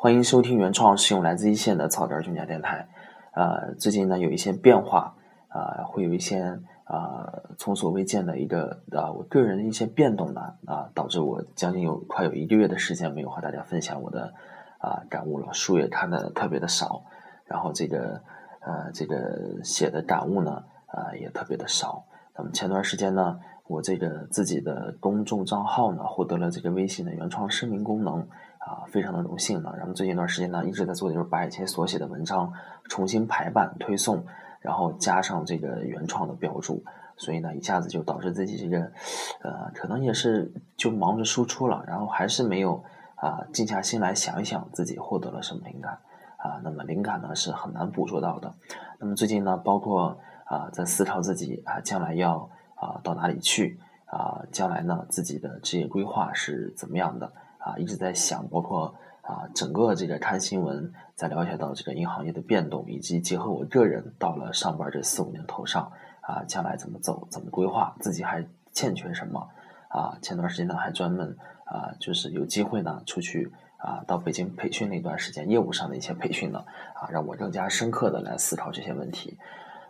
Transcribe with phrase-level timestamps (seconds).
[0.00, 2.86] 欢迎收听原创使用来自一线的草根儿家电台。
[3.32, 5.16] 呃，最近呢有一些变化，
[5.48, 14.32] 啊，会有一些啊从所未见的一个啊我个人的一些变动呢，啊，导致我将近有快有一个月的时间没有和大家分享我的
[14.78, 17.02] 啊感悟了，书也看的特别的少，
[17.46, 18.22] 然后这个
[18.60, 22.04] 呃这个写的感悟呢啊也特别的少。
[22.36, 23.40] 那么前段时间呢。
[23.70, 28.26] 我这个自己的公众账号呢，获得了这个微信的原创声明功能，
[28.68, 29.72] 啊，非常的荣幸呢。
[29.78, 32.52] 然后最近一段时间呢，一直在做的就是把以前所写的文章
[32.90, 34.22] 重新排版推送，
[34.60, 36.84] 然后加上这个原创的标注，
[37.16, 38.92] 所以呢，一下子就导致自己这个，
[39.40, 42.84] 呃，可能也是就忙着输出了，然后还是没有
[43.16, 45.94] 啊静下心来想一想自己获得了什么灵感，
[46.36, 48.54] 啊，那么灵感呢是很难捕捉到的。
[49.00, 52.48] 那么最近呢，包括啊在思考自己啊将来要。
[52.80, 53.76] 啊，到哪里去？
[54.04, 57.32] 啊，将来呢，自己的职业规划是怎么样的？
[57.68, 69.46] 啊，一直在想，包括啊，整个这个看新闻，在了解到这个银行业的变动，以及结合我个人到了上班这四五年头上，啊，将来怎么走，怎么规划，自己还欠缺什么？
[69.90, 79.36] 啊，前段时间呢，还专门啊，就是有机会呢，出去啊，到北京培训那段时间，业务上的一些培训呢，啊，让我更加深刻的来思考这些问题。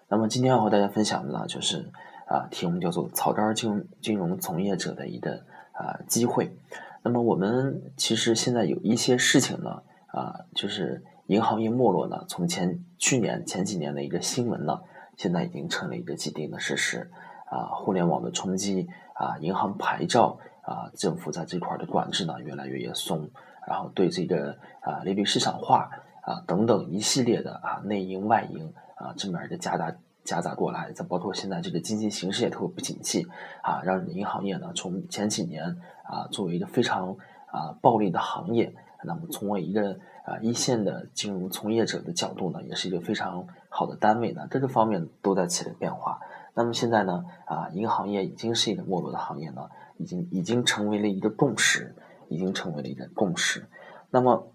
[0.09, 1.93] 那么今天要和大家分享的呢，就是。
[2.31, 6.55] 啊，题目叫做“草根金融金融从业者的一个啊机会”。
[7.03, 14.81] 那么我们其实现在有一些事情呢，啊，就是银行业没落呢，从前去年前几年的一个新闻呢，
[15.17, 17.11] 现在已经成了一个既定的事实。
[17.51, 23.31] 啊，互联网的冲击啊，银行牌照啊，政府在这块的管制呢越来越越松，
[23.67, 25.89] 然后对这个啊利率市场化
[26.21, 29.97] 啊等等一系列的啊内应外因啊这么一个加大。
[30.29, 33.27] 夹杂过来，再包括现在这个经济形势也特别不景气
[33.63, 35.65] 啊，让银行业呢从前几年
[36.05, 46.21] 啊作为一个非常啊暴利的行业，那么从为一个啊一线的金融从业者的角度呢，也是一个非常好的单位呢，各个方面都在起了变化。
[46.53, 49.63] 那么现在呢啊银行业已经是一个没落的行业呢，
[49.97, 51.95] 已经已经成为了一个共识，
[52.29, 53.65] 已经成为了一个共识。
[54.11, 54.47] 那么。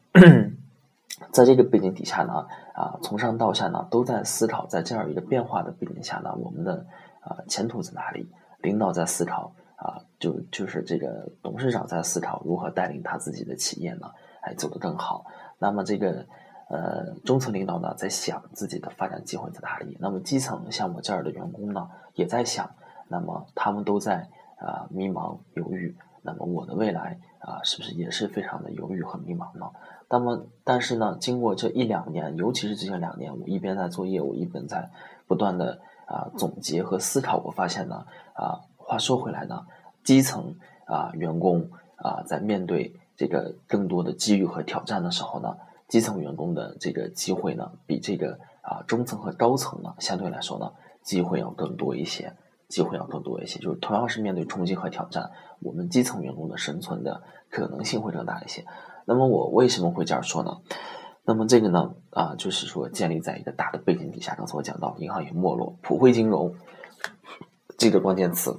[1.31, 6.85] 在这个背景底下呢，啊，从上到下呢都在思考，在这样一个变化的背景下呢，我们的
[7.22, 8.29] 啊前途在哪里？
[8.62, 14.09] 领导在思考啊，就就是这个董事长在思考如何带领他自己的企业呢，
[14.41, 15.25] 哎，走得更好。
[15.59, 16.25] 那么这个
[16.69, 19.97] 呃中层领导呢，在想自己的发展机会在哪里？
[20.00, 22.72] 那么基层像我这儿的员工呢，也在想，
[23.07, 25.96] 那么他们都在啊迷茫犹豫。
[26.25, 29.69] 那么我的未来啊，是不是也是非常的犹豫和迷茫呢？
[30.09, 34.90] 那么，但是呢，经过这一两年，尤其是最近两年，我一边在做业务，一边在
[35.28, 37.38] 不断的啊总结和思考。
[37.38, 39.66] 我发现呢，啊，话说回来呢，
[40.03, 40.56] 基层
[40.86, 50.72] 啊员工啊在面对这个更多的机遇和挑战的时候呢，基层员工的这个机会呢，比这个啊中层和高层呢相对来说呢，
[51.02, 52.34] 机会要更多一些。
[52.70, 57.22] 机会要更多一些，就是同样是面对冲击和挑战，我们基层员工的生存的
[57.52, 58.66] 可能性会更大一些。
[59.06, 60.58] 那么我为什么会这样说呢？
[61.25, 64.36] 那么这个呢，啊，就是说建立在一个大的背景底下。
[64.36, 66.53] 刚才我讲到银行业没落，普惠金融
[67.78, 68.58] 这个关键词，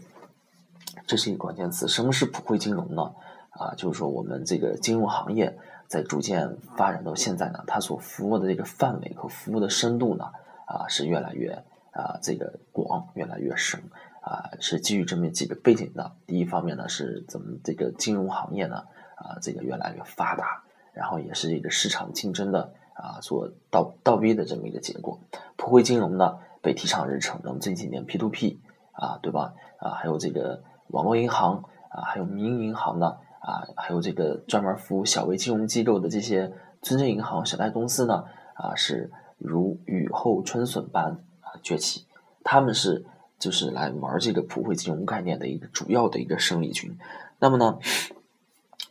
[1.06, 1.87] 这是一个关键词。
[1.88, 3.03] 什么是普惠金融呢？
[3.50, 10.25] 啊，就是说我们这个金融行业在逐渐发展到现在呢，它所服务的这个范围和服务的深度呢，
[10.66, 11.65] 啊，是越来越。
[11.94, 13.81] 啊，这个广越来越深，
[14.21, 16.11] 啊，是基于这么几个背景的。
[16.26, 18.82] 第一方面呢，是咱们这个金融行业呢，
[19.24, 20.62] 啊，这个越来越发达，
[20.92, 25.18] 然后也是一个市场竞争的啊，所倒倒逼的这么一个结果。
[25.56, 28.60] 普惠金融呢被提上日程，那么这几年 P to P
[28.92, 29.54] 啊，对吧？
[29.78, 36.52] 啊，还有这个网络银行啊，还有民营银行呢，啊，还有这个专门服务小微金融机构的这些
[36.82, 38.24] 村镇银行、小贷公司呢，
[38.54, 41.56] 啊，是如雨后春笋般啊。
[41.62, 42.06] 崛起，
[42.42, 43.06] 他们是
[43.38, 46.98] 就是来玩这个普惠金融概念的一个主要的一个生力军。
[47.38, 47.78] 那么呢，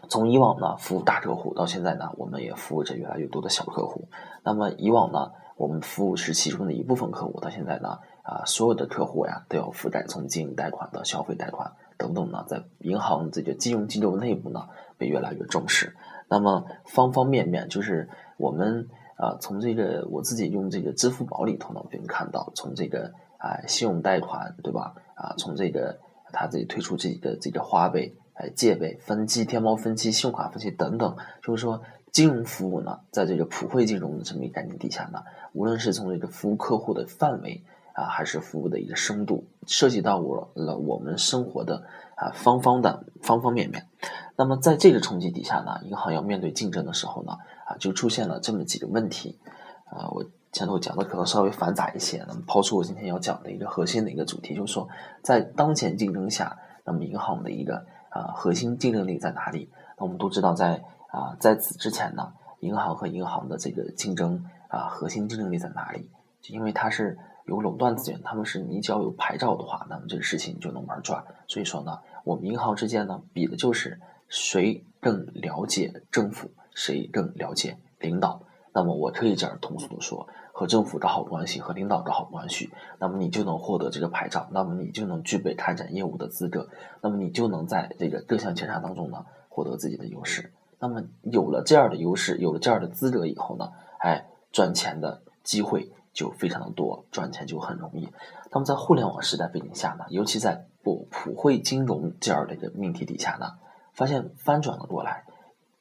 [0.09, 4.07] 从以往呢服务大客户到现在呢，我们也服务着越来越多的小客户。
[4.43, 14.67] 那么以往呢，我们服务是其中的一部分客户，到现在呢，啊，所有的客户呀都要覆盖，从经营贷款到消费贷款等等呢，在银行这个金融机构内部呢
[14.97, 15.95] 被越来越重视。
[16.29, 18.87] 那么方方面面就是我们。
[19.15, 24.95] 啊，从这个我自己用这个支付宝里头呢，就能看到，从这个啊信用贷款，对吧？
[25.13, 25.97] 啊，从这个
[26.33, 31.81] 他自己推出这个这个花呗、哎借呗、分期、天猫分期、信用卡分期等等，就是说
[32.11, 37.63] 金融服务呢，在这个普惠金融的这么一个概念底下呢，无论是从这个服务客户的范围
[37.93, 41.83] 啊，还是服务的一个深度，涉及到我了我们生活的
[42.15, 43.87] 啊方方的方方面面。
[44.35, 47.33] 那么在这个冲击底下呢，银行要面对竞争的时候呢，
[47.65, 49.39] 啊就出现了这么几个问题。
[49.85, 52.25] 啊，我前头讲的可能稍微繁杂一些。
[52.27, 54.89] 那么抛出我今天要讲的一个核心的一个主题，就是说
[55.21, 59.69] 在当前竞争下，那么银行的一个啊核心竞争力在哪里？
[59.97, 66.09] 那我们都知道，在啊在此之前呢，银行和银行的这个竞争啊核心竞争力在哪里？
[66.41, 71.23] 就因为它是有垄断资源，他们是你只要有牌照的话，那么这个事情就能玩转。
[71.47, 73.99] 所以说呢，我们银行之间呢比的就是
[74.29, 78.43] 谁更了解政府，谁更了解领导。
[78.73, 86.67] 那么我可以这样通俗的说，和政府搞好关系，和领导搞好关系，那么你就能获得这个牌照，那么你就能具备开展业务的资格，
[87.01, 90.51] 那么你就能在这个各项检查当中呢获得自己的优势。
[90.79, 98.09] 那么有了这样的优势，有了这样的资格以后呢，哎，赚钱的机会就非常的多，赚钱就很容易。
[98.51, 103.51] 那么在互联网时代背景下呢，尤其在普普惠金融这样的一个命题底下呢，
[103.93, 105.25] 发现翻转了过来，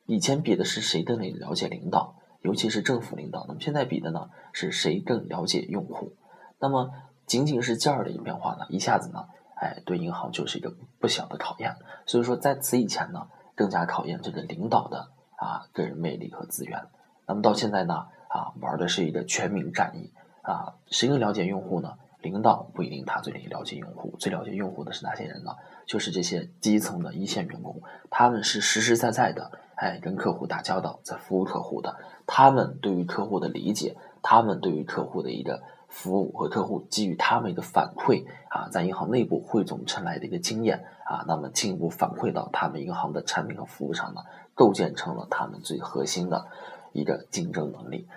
[0.06, 2.16] 以前比的是谁更了解领导。
[2.42, 6.16] 尤其是政府领导，那么现在比的呢是谁更了解用户？
[6.58, 6.90] 那么
[7.26, 11.76] 仅仅是这样的一变化呢，一下子呢，哎，对银行就是一个不小的考验。
[12.06, 16.82] 所以说，在此以前呢，更加考验这个领导的啊个人魅力和资源。
[17.26, 17.94] 那么到现在呢，
[18.28, 20.12] 啊，玩的是一个全民战役
[20.42, 21.94] 啊，谁更了解用户呢？
[22.20, 25.56] 领导不一定他最了解用户，最了解用户的是哪些人呢？
[25.86, 31.96] 就是这些基层的一线员工，他们是实实在在的，哎，跟客户打交道，在服务客户的，
[32.34, 44.22] 他们对于客户的理解，他们对于客户的一个服务和客户给予他们一个反馈啊，在银行内部汇总成来的一个经验啊，那么进一步反馈到他们银行的产品和服务上呢，
[44.54, 46.46] 构建成了他们最核心的
[46.94, 48.08] 一个竞争能力。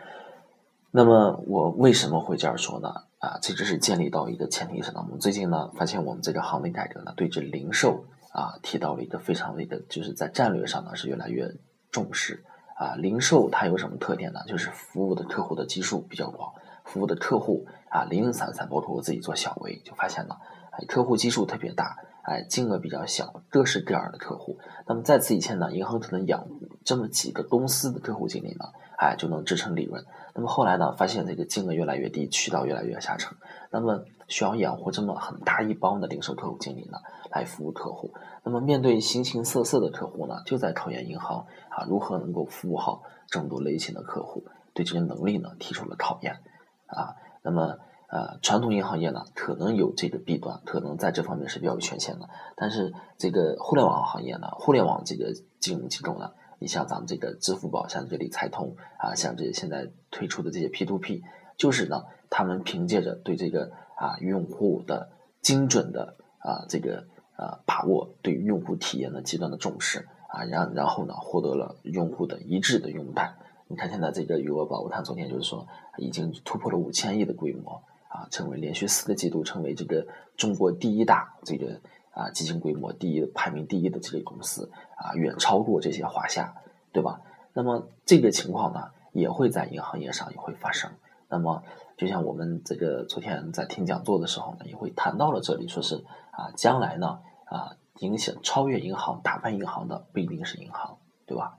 [0.92, 2.94] 那么我为什么会这样说呢？
[3.20, 4.96] 啊，这只是建立到一个前提上。
[4.96, 11.54] 我们最近呢，发现我们这个行内改革呢，对这零售啊提到了一个非常的一个，就是在战略上呢是越来越
[11.92, 12.46] 重视。
[12.76, 14.42] 啊，零售它有什么特点呢？
[14.48, 20.40] 就是服务的客户的基数比较广，服务的客户啊零零散散，包括我自己做小微就发现了，
[20.72, 24.60] 哎，客户基数特别大，哎，金额比较小，各式各样的客户。
[24.86, 26.46] 那么在此以前呢，银行只能养
[26.84, 28.66] 这么几个公司的客户经理呢。
[28.98, 30.06] 哎，就能支撑利润。
[30.34, 33.36] 那么后来呢，发现这个金额越来越低，渠道越来越下沉。
[33.70, 36.98] 那么需要养活这么很大一帮的零售客户经理呢，
[37.32, 38.14] 来服务客户。
[38.44, 46.40] 那么面对形形色色的客户呢，就在考验银行啊，如何能够服务好这么多类型的客户，对这些能力呢提出了考验
[46.88, 47.16] 啊。
[47.42, 47.78] 那么
[48.08, 52.30] 呃，传统银行业呢，可能有这个弊端，可能在这方面是比较有缺陷的。
[52.56, 56.32] 但是这个互联网行业呢，互联网这个金融机构呢。
[56.58, 61.22] 你像咱们这个支付宝，像这个理财通啊，像这现在推出的这些 P to P，
[61.58, 65.10] 就是呢，他们凭借着对这个啊用户的
[65.42, 67.06] 精准的啊这个
[67.36, 73.34] 啊把握，对于用户体验的极端的重视啊，然然后呢，获得了用户的一致的拥戴。
[73.68, 80.06] 你看现在这个余额宝，我看昨天就是说已经突破了五千亿的规模啊，成为连续四个季度成为这个
[80.38, 81.80] 中国第一大这个。
[82.16, 86.56] 啊，基金规模第一、排名第一的这类公司啊，远超过这些华夏，
[86.94, 87.20] 对吧？
[87.52, 90.90] 那么这个情况呢，也会在银行业上也会发生。
[91.28, 91.62] 那么，
[91.98, 101.56] 就像我们这个昨天在听讲座的时候呢，也会谈到了这里，说是啊，将来呢啊，影响超越银行、打败银行的不一定是银行，对吧？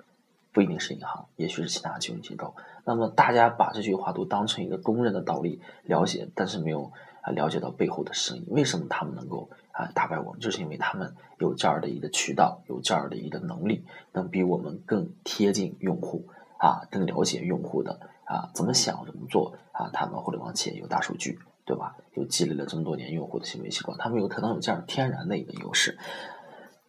[0.53, 2.55] 不一定是银行，也许是其他金融机构。
[2.85, 9.49] 那么大家把这句话都当成一个公认的道理了解，但是没有啊了解到背后的声音，为什么他们能够？
[9.73, 13.85] 啊，打败我们就是因为他们有这样的一个渠道，有这样的一个能力，
[14.15, 16.25] 能比我们更贴近用户
[16.59, 19.89] 啊，更了解用户的啊怎么想怎么做啊。
[19.95, 21.97] 他们互联网企业有大数据，对吧？
[22.13, 25.99] 有积累了这么多年用户的行为习惯，他们有可能有这样天然的一个优势。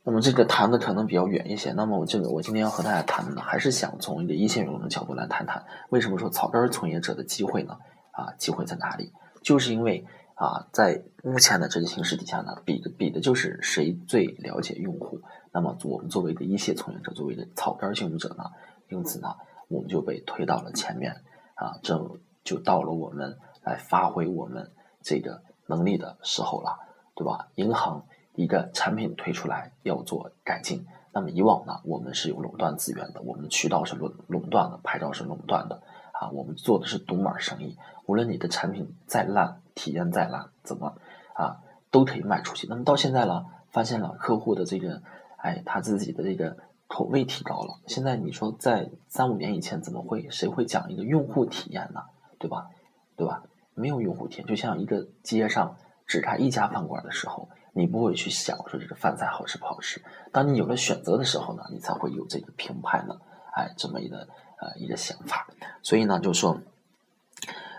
[0.04, 1.72] 那么这个谈的可能比较远一些。
[1.72, 7.78] 那么我这个我今天要和大家谈的呢，还是想从一个一线员工的角度来谈谈，为什么说草根从业者的机会呢？
[8.12, 9.14] 啊，机会在哪里？
[9.42, 10.06] 就是因为。
[10.40, 15.20] 啊，在目前的这个形势底下呢，比的比的就是谁最了解用户。
[15.52, 18.44] 那么我们作为一个一线从业者，作为一个草根经营者呢，
[18.90, 19.30] 因此呢，
[19.68, 21.24] 我们就被推到了前面。
[21.56, 22.00] 啊，这
[22.44, 24.72] 就到了我们来发挥我们
[25.02, 26.78] 这个能力的时候了，
[27.16, 27.48] 对吧？
[27.56, 28.06] 银行
[28.36, 35.82] 一个产品推出来要做改进，那么以往呢，我们是有垄断资源的，我们的渠道是垄垄断的，牌照是垄断的。
[36.12, 40.96] 啊，我们做的是独门生意，无论你的产品再烂，体验再烂，怎么
[41.34, 41.58] 啊
[41.90, 42.68] 都可以卖出去。
[42.68, 45.02] 那么到现在了，发现了客户的这个，
[45.38, 46.58] 哎，他自己的这个
[46.88, 47.80] 口味提高了。
[47.88, 52.02] 现在你说在三五年以前，怎么会谁会讲一个用户体验呢？
[52.40, 52.68] 对吧？
[53.16, 53.44] 对吧？
[53.74, 55.76] 没有用户体验，就像一个街上
[56.06, 60.02] 只开一家饭馆的时候，你不会去想说这个饭菜好吃不好吃。
[60.32, 63.20] 当你有了选择的时候呢，你才会有这个评判呢，
[63.54, 64.28] 哎，这么一个
[64.60, 65.48] 呃一个想法。
[65.84, 66.60] 所以呢，就说，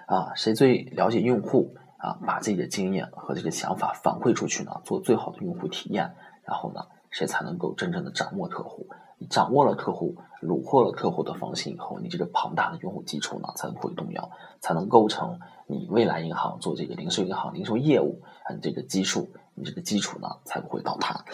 [0.07, 8.87] 啊，谁最了解用户啊，把自己的经验和这个想法反馈出去呢，做最好的用户体验，然后呢，谁才能够真正的掌握客户？
[9.29, 19.29] 掌握了客户，虏获了客户的芳心以后，你这个庞大的用户基础呢，才不会动摇，才能构成你未来银行做这个零售银行零售业务，嗯，这个基数。
[19.55, 21.25] 你这个基础呢，才不会倒塌。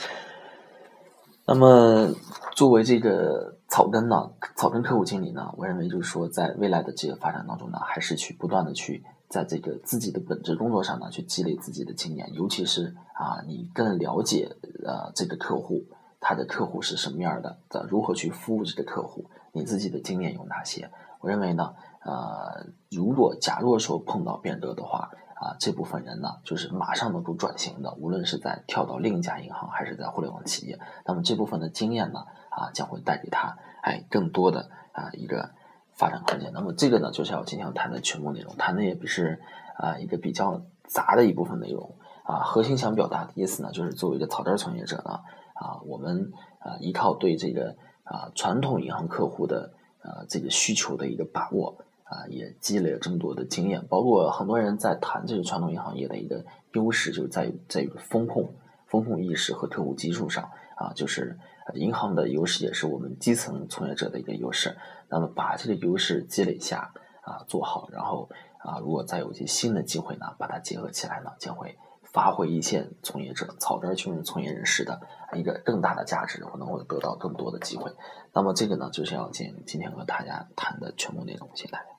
[1.45, 2.15] 那么，
[2.57, 9.05] 作为这个草根呢，草根客户经理呢，我认为就是说，在未来的这个发展当中呢，还是去不断的去
[9.35, 14.49] 在这个自己的本职工作上呢，去积累自己的经验，尤其是啊，你更了解
[14.87, 15.85] 呃这个客户，
[16.21, 20.89] 他的客户是什么样的，的如何去服务这个客户，你自己的经验有哪些？
[21.19, 21.75] 我认为呢，
[22.05, 25.11] 呃，如果假若说碰到变革的话。
[25.37, 35.51] 啊，这部分人呢，就是马上能够转型的，无论是在跳到另一家银行，还是在互联网企业，那么这部分的经验呢，啊，将会带给他哎更多的啊一个
[35.95, 36.51] 发展空间。
[36.53, 39.41] 那么这个呢，就是要今天要谈的全部内容，谈的也不是
[39.77, 45.21] 啊一个比较杂的一部分内容啊，核心想表达的意思呢，就是作为一个草根从业者呢，
[45.55, 49.73] 啊，我们啊依靠对这个啊传统银行客户的
[50.03, 51.79] 呃这个需求的一个把握。
[52.07, 58.53] 啊，也积累了这么多的经验，包括很多人在谈这个传统银行业的一个优势，就是在于在于风控、
[58.95, 61.37] 风控意识和客户基数上啊，就是
[61.75, 64.77] 银行的优势也是我们基层从业者的一个优势。
[65.09, 75.01] 那么把这个优势积累下啊，做好，然后啊，如果再有一些新的机会呢，把它结合起来呢，将会发挥一线从业者、草根穷人从业人士的
[75.33, 77.91] 一个更大的价值，可能会得到更多的机会。
[78.33, 81.94] 那么这个呢，就是要今今天和大家谈的全部内容，谢谢大家。